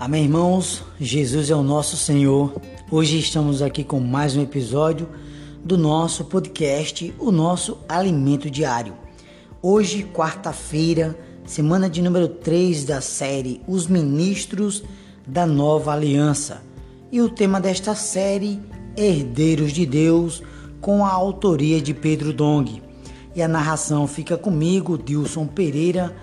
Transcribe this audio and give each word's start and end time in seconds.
Amém, 0.00 0.26
irmãos? 0.26 0.84
Jesus 1.00 1.50
é 1.50 1.56
o 1.56 1.62
nosso 1.64 1.96
Senhor. 1.96 2.54
Hoje 2.88 3.18
estamos 3.18 3.60
aqui 3.60 3.82
com 3.82 3.98
mais 3.98 4.36
um 4.36 4.42
episódio 4.42 5.08
do 5.64 5.76
nosso 5.76 6.24
podcast, 6.26 7.12
o 7.18 7.32
nosso 7.32 7.78
alimento 7.88 8.48
diário. 8.48 8.94
Hoje, 9.60 10.04
quarta-feira, 10.04 11.18
semana 11.44 11.90
de 11.90 12.00
número 12.00 12.28
3 12.28 12.84
da 12.84 13.00
série 13.00 13.60
Os 13.66 13.88
Ministros 13.88 14.84
da 15.26 15.44
Nova 15.44 15.94
Aliança. 15.94 16.62
E 17.10 17.20
o 17.20 17.28
tema 17.28 17.60
desta 17.60 17.96
série, 17.96 18.60
Herdeiros 18.96 19.72
de 19.72 19.84
Deus, 19.84 20.44
com 20.80 21.04
a 21.04 21.10
autoria 21.10 21.80
de 21.82 21.92
Pedro 21.92 22.32
Dong. 22.32 22.80
E 23.34 23.42
a 23.42 23.48
narração 23.48 24.06
fica 24.06 24.38
comigo, 24.38 24.96
Dilson 24.96 25.48
Pereira, 25.48 26.14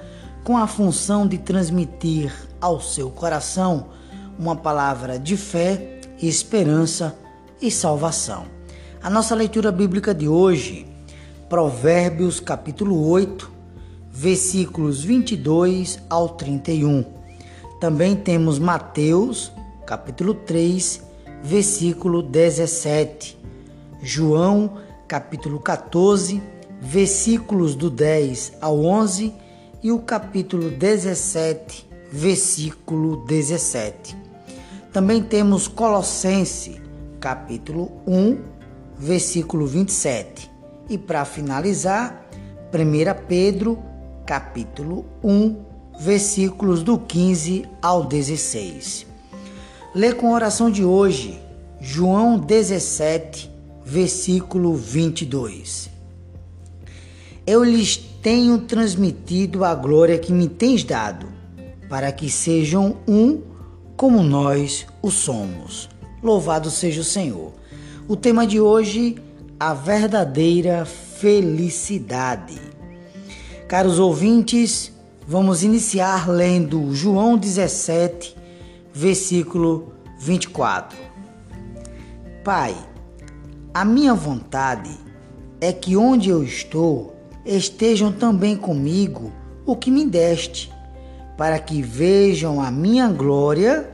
com 0.46 0.56
a 0.56 0.68
função 0.68 1.28
de 1.28 1.40
transmitir 1.40 2.32
ao 2.62 2.80
seu 2.80 3.10
coração 3.10 3.88
uma 4.38 4.56
palavra 4.56 5.18
de 5.18 5.36
fé, 5.36 6.00
esperança 6.22 7.18
e 7.60 7.72
salvação. 7.72 8.46
A 9.02 9.10
nossa 9.10 9.34
leitura 9.34 9.72
bíblica 9.72 10.14
de 10.14 10.28
hoje, 10.28 10.86
Provérbios 11.50 12.40
capítulo 12.40 13.10
8, 13.10 13.52
versículos 14.12 15.04
22 15.04 15.98
ao 16.08 16.30
31. 16.30 17.04
Também 17.82 18.16
temos 18.16 18.60
Mateus 18.60 19.52
capítulo 19.84 20.36
3, 20.36 21.02
versículo 21.42 22.22
17. 22.22 23.36
João 24.00 24.78
capítulo 25.08 25.60
14, 25.60 26.40
versículos 26.80 27.74
do 27.74 27.90
10 27.90 28.54
ao 28.62 28.86
11 28.86 29.45
e 29.86 29.92
o 29.92 30.00
capítulo 30.00 30.72
17, 30.72 31.88
versículo 32.12 33.24
17. 33.28 34.18
Também 34.92 35.22
temos 35.22 35.68
Colossense, 35.68 36.82
capítulo 37.20 37.92
1, 38.08 38.36
versículo 38.98 39.68
27. 39.68 40.50
E 40.90 40.98
para 40.98 41.24
finalizar, 41.24 42.28
1 42.74 43.28
Pedro, 43.28 43.78
capítulo 44.26 45.06
1, 45.24 45.56
versículos 46.00 46.82
do 46.82 46.98
15 46.98 47.70
ao 47.80 48.06
16. 48.06 49.06
Lê 49.94 50.12
com 50.14 50.30
a 50.30 50.34
oração 50.34 50.72
de 50.72 50.84
hoje, 50.84 51.40
João 51.80 52.40
17, 52.40 53.52
versículo 53.86 54.76
22. 54.76 55.92
Eu 57.46 57.64
lhes 57.64 58.15
tenho 58.26 58.58
transmitido 58.58 59.64
a 59.64 59.76
glória 59.76 60.18
que 60.18 60.34
me 60.34 60.50
tens 60.50 60.84
dado 60.84 61.28
para 61.88 62.12
que 62.12 62.28
sejam 62.28 62.98
um 63.08 63.40
como 63.96 64.24
nós 64.24 64.88
o 65.00 65.12
somos. 65.12 65.88
Louvado 66.24 66.72
seja 66.72 67.02
o 67.02 67.04
Senhor. 67.04 67.54
O 68.08 68.16
tema 68.16 68.48
de 68.48 68.60
hoje, 68.60 69.16
a 69.60 69.76
verdadeira 69.76 70.86
felicidade. 70.86 72.60
Caros 73.68 74.00
ouvintes, 74.00 74.92
vamos 75.28 75.62
iniciar 75.62 76.28
lendo 76.28 76.96
João 76.96 77.38
17, 77.38 78.36
versículo 78.92 79.94
24. 80.18 80.98
Pai, 82.44 82.76
a 83.72 83.86
minha 83.86 84.16
vontade 84.16 84.98
é 85.62 85.72
que 85.72 85.96
onde 85.96 86.32
eu 86.32 86.44
estou 86.44 87.15
estejam 87.46 88.12
também 88.12 88.56
comigo 88.56 89.32
o 89.66 89.76
que 89.76 89.92
me 89.92 90.06
deste 90.06 90.74
para 91.38 91.60
que 91.60 91.82
vejam 91.82 92.62
a 92.62 92.72
minha 92.72 93.10
glória 93.10 93.90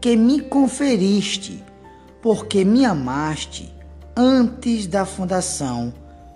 que 0.00 0.16
me 0.16 0.40
conferiste, 0.40 1.64
porque 2.20 2.64
me 2.64 2.84
amaste 2.84 3.72
antes 4.16 4.86
da 4.86 5.06
fundação 5.06 5.92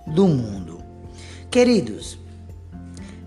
do 0.06 0.26
mundo. 0.26 0.80
Queridos, 1.50 2.18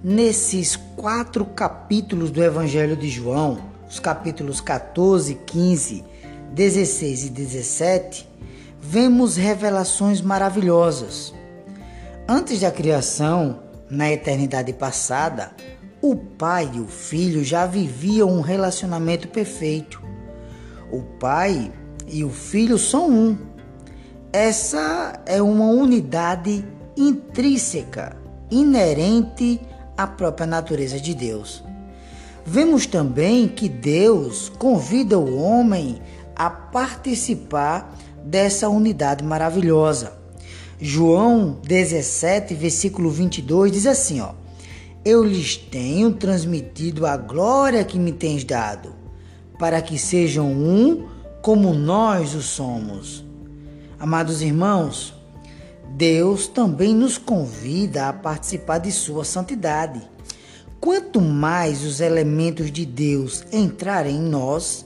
nesses 0.03 0.75
quatro 0.96 1.46
capítulos 1.46 2.31
do 2.31 2.44
Evangelho 2.44 2.96
de 2.96 3.09
João, 3.09 3.59
os 3.90 4.00
capítulos 4.00 4.62
14, 4.62 5.36
15, 5.46 6.03
16 6.53 7.25
e 7.25 7.30
17, 7.30 8.30
vemos 8.81 9.36
revelações 9.36 10.22
maravilhosas. 10.22 11.34
Antes 12.31 12.59
da 12.59 12.69
criação, 12.69 13.57
na 13.90 14.12
eternidade 14.12 14.72
passada, 14.72 15.51
o 16.00 16.16
pai 16.16 16.69
e 16.75 16.79
o 16.79 16.85
filho 16.85 17.44
já 17.44 17.66
viviam 17.66 18.29
um 18.29 18.41
relacionamento 18.41 19.28
perfeito. 19.29 20.00
O 20.91 21.01
pai 21.19 21.72
e 22.07 22.23
o 22.23 22.29
filho 22.29 22.78
são 22.78 23.09
um. 23.09 23.38
Essa 24.31 25.19
é 25.25 25.41
uma 25.41 25.72
unidade 25.72 26.63
intrínseca, 26.95 28.16
inerente 28.51 29.59
à 29.97 30.06
própria 30.06 30.45
natureza 30.45 31.00
de 31.00 31.16
Deus. 31.16 31.63
Vemos 32.45 32.85
também 32.85 33.47
que 33.47 33.68
Deus 33.68 34.50
convida 34.50 35.18
o 35.18 35.35
homem 35.35 36.00
a 36.35 36.47
participar 36.47 37.91
dessa 38.23 38.69
unidade 38.69 39.23
maravilhosa. 39.23 40.19
João 40.81 41.59
17, 41.63 42.53
versículo 42.53 43.09
22 43.09 43.72
diz 43.72 43.85
assim, 43.85 44.22
ó: 44.22 44.34
eu 45.03 45.23
lhes 45.23 45.56
tenho 45.56 46.12
transmitido 46.12 47.06
a 47.06 47.16
glória 47.16 47.84
que 47.85 47.97
me 47.97 48.12
tens 48.12 48.44
dado, 48.44 48.94
para 49.57 49.81
que 49.81 49.97
sejam 49.97 50.51
um 50.51 51.07
como 51.41 51.73
nós 51.73 52.35
o 52.35 52.41
somos. 52.41 53.23
Amados 53.97 54.41
irmãos, 54.41 55.13
Deus 55.95 56.47
também 56.47 56.94
nos 56.94 57.18
convida 57.18 58.09
a 58.09 58.13
participar 58.13 58.79
de 58.79 58.91
Sua 58.91 59.23
santidade. 59.23 60.01
Quanto 60.81 61.22
mais 61.22 61.84
os 61.84 62.01
elementos 62.01 62.72
de 62.72 62.85
Deus 62.85 63.44
entrarem 63.51 64.16
em 64.16 64.22
nós, 64.22 64.85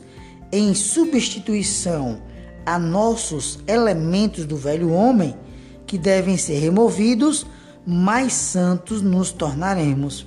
em 0.51 0.73
substituição 0.75 2.21
a 2.65 2.77
nossos 2.77 3.59
elementos 3.67 4.45
do 4.45 4.57
velho 4.57 4.91
homem, 4.91 5.35
que 5.93 5.97
devem 5.99 6.37
ser 6.37 6.57
removidos, 6.57 7.45
mais 7.85 8.33
santos 8.33 8.99
nos 8.99 9.31
tornaremos. 9.31 10.25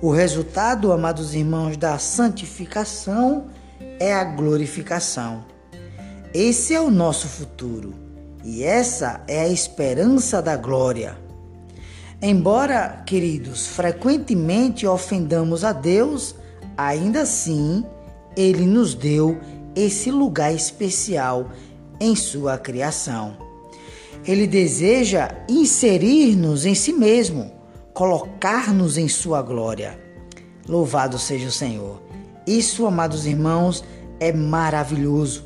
O 0.00 0.10
resultado, 0.10 0.90
amados 0.90 1.34
irmãos, 1.34 1.76
da 1.76 1.98
santificação 1.98 3.48
é 3.98 4.14
a 4.14 4.24
glorificação. 4.24 5.44
Esse 6.32 6.72
é 6.72 6.80
o 6.80 6.90
nosso 6.90 7.28
futuro 7.28 7.92
e 8.42 8.62
essa 8.62 9.22
é 9.28 9.42
a 9.42 9.48
esperança 9.48 10.40
da 10.40 10.56
glória. 10.56 11.14
Embora, 12.22 13.02
queridos, 13.04 13.66
frequentemente 13.66 14.86
ofendamos 14.86 15.62
a 15.62 15.74
Deus, 15.74 16.34
ainda 16.74 17.20
assim 17.20 17.84
Ele 18.34 18.64
nos 18.64 18.94
deu 18.94 19.38
esse 19.76 20.10
lugar 20.10 20.54
especial 20.54 21.50
em 22.00 22.16
Sua 22.16 22.56
criação. 22.56 23.49
Ele 24.26 24.46
deseja 24.46 25.34
inserir-nos 25.48 26.66
em 26.66 26.74
si 26.74 26.92
mesmo, 26.92 27.50
colocar-nos 27.94 28.98
em 28.98 29.08
sua 29.08 29.40
glória. 29.40 29.98
Louvado 30.68 31.18
seja 31.18 31.48
o 31.48 31.52
Senhor. 31.52 32.02
Isso, 32.46 32.86
amados 32.86 33.26
irmãos, 33.26 33.82
é 34.18 34.32
maravilhoso. 34.32 35.44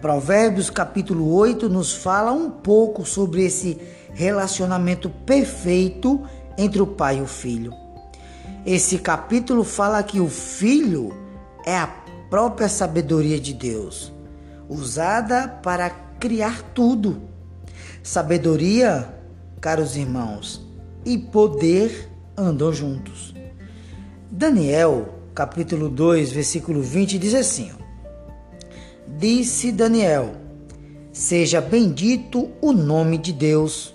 Provérbios 0.00 0.68
capítulo 0.68 1.34
8 1.34 1.68
nos 1.68 1.94
fala 1.94 2.32
um 2.32 2.50
pouco 2.50 3.04
sobre 3.04 3.44
esse 3.44 3.78
relacionamento 4.12 5.08
perfeito 5.08 6.22
entre 6.58 6.82
o 6.82 6.86
pai 6.86 7.18
e 7.18 7.22
o 7.22 7.26
filho. 7.26 7.72
Esse 8.64 8.98
capítulo 8.98 9.64
fala 9.64 10.02
que 10.02 10.20
o 10.20 10.28
filho 10.28 11.14
é 11.64 11.76
a 11.76 11.86
própria 12.28 12.68
sabedoria 12.68 13.40
de 13.40 13.54
Deus, 13.54 14.12
usada 14.68 15.48
para 15.62 15.90
criar 16.20 16.62
tudo. 16.74 17.35
Sabedoria, 18.02 19.14
caros 19.60 19.96
irmãos, 19.96 20.64
e 21.04 21.16
poder 21.18 22.10
andam 22.36 22.72
juntos. 22.72 23.34
Daniel, 24.30 25.14
capítulo 25.34 25.88
2, 25.88 26.32
versículo 26.32 26.82
20 26.82 27.18
diz 27.18 27.34
assim: 27.34 27.70
Disse 29.18 29.72
Daniel: 29.72 30.34
Seja 31.12 31.60
bendito 31.60 32.50
o 32.60 32.72
nome 32.72 33.18
de 33.18 33.32
Deus, 33.32 33.94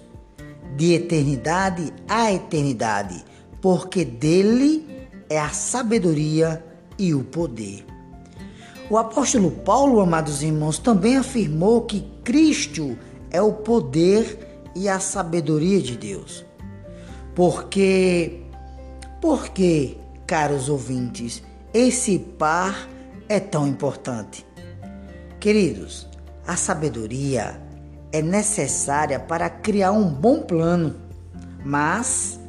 de 0.75 0.93
eternidade 0.93 1.93
a 2.07 2.31
eternidade, 2.31 3.23
porque 3.61 4.03
dele 4.03 4.87
é 5.29 5.39
a 5.39 5.49
sabedoria 5.49 6.63
e 6.97 7.13
o 7.13 7.23
poder. 7.23 7.85
O 8.89 8.97
apóstolo 8.97 9.51
Paulo, 9.51 10.01
amados 10.01 10.43
irmãos, 10.43 10.77
também 10.77 11.15
afirmou 11.15 11.81
que 11.83 12.05
Cristo 12.23 12.97
é 13.31 13.41
o 13.41 13.53
poder 13.53 14.69
e 14.75 14.87
a 14.87 14.99
sabedoria 14.99 15.81
de 15.81 15.97
Deus. 15.97 16.45
Porque, 17.35 18.41
porque, 19.21 19.97
caros 20.27 20.69
ouvintes, 20.69 21.41
esse 21.73 22.19
par 22.19 22.87
é 23.27 23.39
tão 23.39 23.67
importante? 23.67 24.45
Queridos, 25.39 26.07
a 26.45 26.55
sabedoria 26.55 27.61
é 28.11 28.21
necessária 28.21 29.19
para 29.19 29.49
criar 29.49 29.91
um 29.91 30.07
bom 30.09 30.41
plano, 30.41 30.95
mas, 31.63 32.39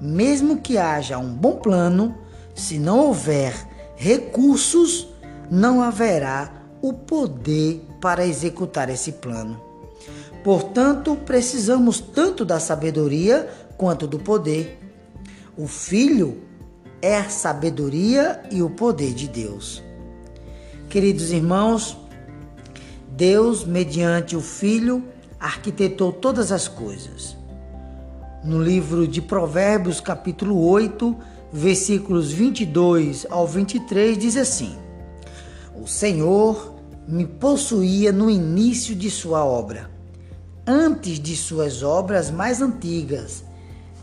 mesmo 0.00 0.60
que 0.60 0.76
haja 0.76 1.18
um 1.18 1.32
bom 1.32 1.56
plano, 1.56 2.16
se 2.54 2.78
não 2.78 3.06
houver 3.06 3.54
recursos, 3.96 5.08
não 5.50 5.80
haverá 5.80 6.50
o 6.82 6.92
poder 6.92 7.86
para 8.00 8.26
executar 8.26 8.90
esse 8.90 9.12
plano. 9.12 9.71
Portanto, 10.42 11.16
precisamos 11.24 12.00
tanto 12.00 12.44
da 12.44 12.58
sabedoria 12.58 13.48
quanto 13.76 14.06
do 14.06 14.18
poder. 14.18 14.78
O 15.56 15.66
Filho 15.66 16.42
é 17.00 17.16
a 17.16 17.28
sabedoria 17.28 18.42
e 18.50 18.62
o 18.62 18.70
poder 18.70 19.12
de 19.12 19.28
Deus. 19.28 19.82
Queridos 20.88 21.30
irmãos, 21.30 21.96
Deus, 23.08 23.64
mediante 23.64 24.36
o 24.36 24.40
Filho, 24.40 25.04
arquitetou 25.38 26.12
todas 26.12 26.52
as 26.52 26.68
coisas. 26.68 27.36
No 28.44 28.62
livro 28.62 29.06
de 29.06 29.20
Provérbios, 29.22 30.00
capítulo 30.00 30.64
8, 30.66 31.16
versículos 31.52 32.32
22 32.32 33.26
ao 33.30 33.46
23, 33.46 34.18
diz 34.18 34.36
assim: 34.36 34.76
O 35.80 35.86
Senhor 35.86 36.74
me 37.06 37.26
possuía 37.26 38.10
no 38.10 38.30
início 38.30 38.94
de 38.94 39.10
sua 39.10 39.44
obra, 39.44 39.90
antes 40.66 41.18
de 41.18 41.36
suas 41.36 41.82
obras 41.82 42.30
mais 42.30 42.60
antigas. 42.60 43.44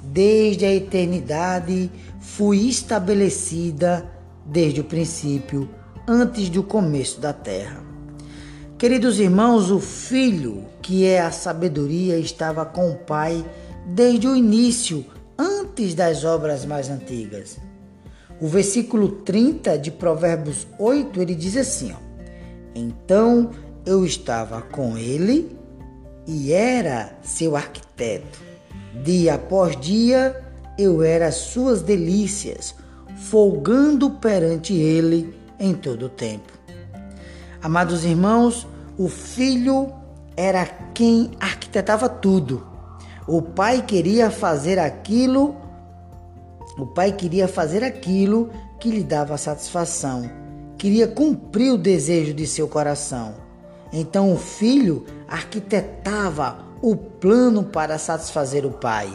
Desde 0.04 0.66
a 0.66 0.74
eternidade 0.74 1.92
fui 2.20 2.68
estabelecida 2.68 4.10
desde 4.46 4.82
o 4.82 4.84
princípio, 4.84 5.70
antes 6.08 6.50
do 6.50 6.64
começo 6.64 7.20
da 7.20 7.34
terra. 7.34 7.84
Queridos 8.78 9.20
irmãos, 9.20 9.70
o 9.70 9.80
Filho, 9.80 10.66
que 10.82 11.06
é 11.06 11.20
a 11.20 11.32
sabedoria, 11.32 12.18
estava 12.18 12.66
com 12.66 12.92
o 12.92 12.96
Pai 12.96 13.46
desde 13.86 14.28
o 14.28 14.36
início, 14.36 15.06
antes 15.38 15.94
das 15.94 16.24
obras 16.24 16.66
mais 16.66 16.90
antigas. 16.90 17.58
O 18.40 18.48
versículo 18.48 19.10
30 19.10 19.78
de 19.78 19.92
Provérbios 19.92 20.66
8, 20.80 21.22
ele 21.22 21.36
diz 21.36 21.58
assim: 21.58 21.92
ó, 21.92 21.98
Então 22.74 23.52
eu 23.86 24.06
estava 24.06 24.62
com 24.62 24.98
ele 24.98 25.59
e 26.30 26.54
era 26.54 27.18
seu 27.24 27.56
arquiteto. 27.56 28.40
Dia 29.04 29.34
após 29.34 29.76
dia 29.76 30.40
eu 30.78 31.02
era 31.02 31.32
suas 31.32 31.82
delícias, 31.82 32.76
folgando 33.16 34.12
perante 34.12 34.74
ele 34.76 35.36
em 35.60 35.74
todo 35.74 36.06
o 36.06 36.10
tempo. 36.10 36.54
Amados 37.62 38.06
irmãos, 38.06 38.68
o 38.96 39.10
filho 39.10 39.92
era 40.38 40.66
quem 40.94 41.32
arquitetava 41.40 42.08
tudo. 42.08 42.66
O 43.28 43.42
pai 43.42 43.82
queria 43.82 44.30
fazer 44.30 44.78
aquilo, 44.78 45.56
o 46.78 46.86
pai 46.86 47.12
queria 47.12 47.48
fazer 47.48 47.84
aquilo 47.84 48.52
que 48.80 48.92
lhe 48.92 49.04
dava 49.04 49.36
satisfação, 49.36 50.30
queria 50.78 51.08
cumprir 51.08 51.74
o 51.74 51.78
desejo 51.78 52.34
de 52.36 52.46
seu 52.46 52.68
coração. 52.68 53.49
Então 53.92 54.34
o 54.34 54.38
filho 54.38 55.06
arquitetava 55.28 56.66
o 56.82 56.96
plano 56.96 57.64
para 57.64 57.98
satisfazer 57.98 58.66
o 58.66 58.72
pai. 58.72 59.10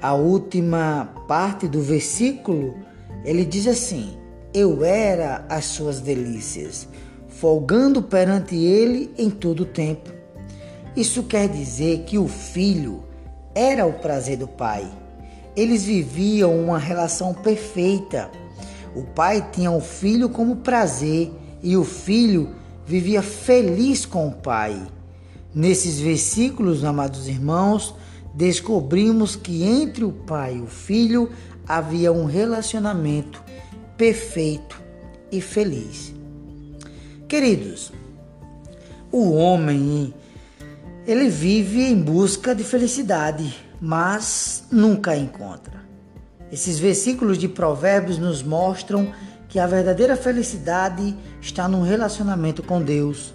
A 0.00 0.14
última 0.14 1.08
parte 1.26 1.68
do 1.68 1.80
versículo, 1.80 2.74
ele 3.24 3.44
diz 3.44 3.66
assim: 3.66 4.16
eu 4.52 4.84
era 4.84 5.44
as 5.50 5.66
suas 5.66 6.00
delícias, 6.00 6.88
folgando 7.28 8.02
perante 8.02 8.56
ele 8.56 9.12
em 9.18 9.28
todo 9.28 9.60
o 9.60 9.66
tempo. 9.66 10.10
Isso 10.96 11.24
quer 11.24 11.46
dizer 11.46 12.04
que 12.04 12.16
o 12.16 12.26
filho 12.26 13.04
era 13.54 13.84
o 13.84 13.92
prazer 13.92 14.38
do 14.38 14.48
pai. 14.48 14.90
Eles 15.54 15.84
viviam 15.84 16.58
uma 16.58 16.78
relação 16.78 17.34
perfeita. 17.34 18.30
O 18.94 19.02
pai 19.02 19.46
tinha 19.52 19.70
o 19.70 19.80
filho 19.80 20.30
como 20.30 20.56
prazer 20.56 21.30
e 21.62 21.76
o 21.76 21.84
filho 21.84 22.54
vivia 22.86 23.22
feliz 23.22 24.06
com 24.06 24.28
o 24.28 24.32
pai. 24.32 24.80
Nesses 25.54 25.98
versículos, 25.98 26.84
amados 26.84 27.28
irmãos, 27.28 27.94
descobrimos 28.34 29.34
que 29.34 29.64
entre 29.64 30.04
o 30.04 30.12
pai 30.12 30.56
e 30.56 30.60
o 30.60 30.66
filho 30.66 31.30
havia 31.66 32.12
um 32.12 32.26
relacionamento 32.26 33.42
perfeito 33.96 34.80
e 35.32 35.40
feliz. 35.40 36.14
Queridos, 37.26 37.92
o 39.10 39.32
homem 39.32 40.14
ele 41.06 41.28
vive 41.28 41.82
em 41.82 42.00
busca 42.00 42.54
de 42.54 42.62
felicidade, 42.62 43.56
mas 43.80 44.64
nunca 44.70 45.12
a 45.12 45.16
encontra. 45.16 45.86
Esses 46.52 46.78
versículos 46.78 47.38
de 47.38 47.48
Provérbios 47.48 48.18
nos 48.18 48.42
mostram 48.42 49.12
que 49.56 49.60
a 49.60 49.66
verdadeira 49.66 50.18
felicidade 50.18 51.16
está 51.40 51.66
no 51.66 51.80
relacionamento 51.80 52.62
com 52.62 52.82
Deus. 52.82 53.32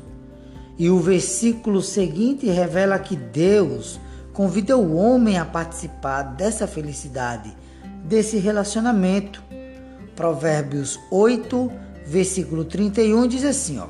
E 0.78 0.88
o 0.88 1.00
versículo 1.00 1.82
seguinte 1.82 2.46
revela 2.46 3.00
que 3.00 3.16
Deus 3.16 4.00
convida 4.32 4.78
o 4.78 4.96
homem 4.98 5.40
a 5.40 5.46
participar 5.46 6.22
dessa 6.22 6.68
felicidade, 6.68 7.52
desse 8.06 8.38
relacionamento. 8.38 9.42
Provérbios 10.16 11.00
8, 11.10 11.72
versículo 12.06 12.66
31 12.66 13.26
diz 13.26 13.44
assim, 13.44 13.80
ó: 13.80 13.88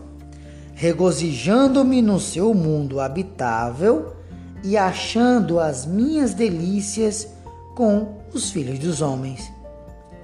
Regozijando-me 0.74 2.02
no 2.02 2.18
seu 2.18 2.54
mundo 2.54 3.02
habitável 3.02 4.16
e 4.64 4.78
achando 4.78 5.60
as 5.60 5.86
minhas 5.86 6.34
delícias 6.34 7.28
com 7.76 8.22
os 8.34 8.52
filhos 8.52 8.80
dos 8.80 9.02
homens. 9.02 9.52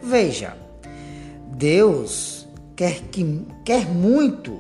Veja, 0.01 0.56
Deus 1.57 2.48
quer 2.75 3.01
que 3.09 3.48
quer 3.65 3.88
muito 3.88 4.59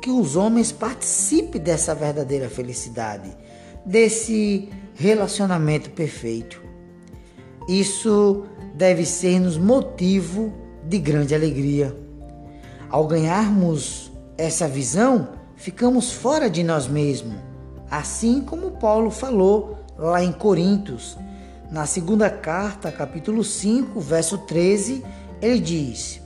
que 0.00 0.10
os 0.10 0.34
homens 0.34 0.72
participem 0.72 1.60
dessa 1.60 1.94
verdadeira 1.94 2.48
felicidade, 2.48 3.36
desse 3.84 4.70
relacionamento 4.94 5.90
perfeito. 5.90 6.62
Isso 7.68 8.46
deve 8.74 9.04
ser-nos 9.04 9.58
motivo 9.58 10.50
de 10.84 10.98
grande 10.98 11.34
alegria. 11.34 11.94
Ao 12.88 13.06
ganharmos 13.06 14.10
essa 14.38 14.66
visão, 14.66 15.28
ficamos 15.54 16.10
fora 16.10 16.48
de 16.48 16.62
nós 16.62 16.88
mesmos, 16.88 17.36
assim 17.90 18.40
como 18.40 18.78
Paulo 18.78 19.10
falou 19.10 19.76
lá 19.98 20.24
em 20.24 20.32
Coríntios. 20.32 21.18
Na 21.70 21.84
segunda 21.84 22.30
carta, 22.30 22.90
capítulo 22.90 23.44
5, 23.44 24.00
verso 24.00 24.38
13, 24.38 25.04
ele 25.42 25.60
diz: 25.60 26.22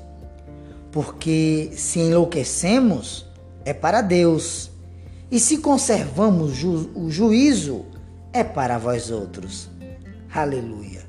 Porque 0.93 1.73
se 1.75 1.99
enlouquecemos, 1.99 3.27
é 3.65 3.73
para 3.73 4.01
Deus, 4.01 4.71
e 5.31 5.41
se 5.41 5.59
conservamos 5.59 6.53
ju 6.55 6.91
o 6.95 7.11
juízo, 7.11 7.87
é 8.33 8.45
para 8.45 8.79
vós 8.79 9.11
outros. 9.11 9.71
Aleluia. 10.33 11.03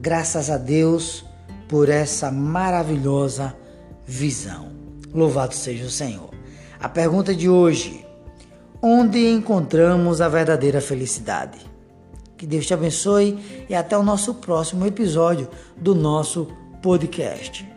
Graças 0.00 0.50
a 0.50 0.56
Deus 0.56 1.24
por 1.68 1.88
essa 1.88 2.30
maravilhosa 2.30 3.54
visão. 4.06 4.72
Louvado 5.14 5.54
seja 5.54 5.84
o 5.84 5.90
Senhor. 5.90 6.30
A 6.80 6.88
pergunta 6.88 7.34
de 7.34 7.48
hoje: 7.48 8.04
onde 8.82 9.30
encontramos 9.30 10.20
a 10.20 10.28
verdadeira 10.28 10.80
felicidade? 10.80 11.58
Que 12.36 12.46
Deus 12.46 12.66
te 12.66 12.74
abençoe 12.74 13.66
e 13.68 13.74
até 13.74 13.96
o 13.96 14.02
nosso 14.02 14.34
próximo 14.34 14.84
episódio 14.84 15.48
do 15.76 15.94
nosso 15.94 16.48
podcast. 16.82 17.71